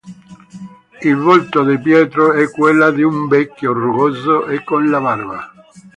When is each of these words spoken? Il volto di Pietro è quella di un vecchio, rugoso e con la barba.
Il 1.03 1.15
volto 1.15 1.63
di 1.63 1.79
Pietro 1.79 2.33
è 2.33 2.49
quella 2.49 2.89
di 2.89 3.03
un 3.03 3.27
vecchio, 3.27 3.71
rugoso 3.71 4.47
e 4.47 4.63
con 4.63 4.89
la 4.89 4.99
barba. 4.99 5.53